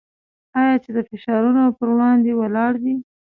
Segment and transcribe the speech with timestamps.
[0.59, 2.95] آیا چې د فشارونو پر وړاندې ولاړ دی؟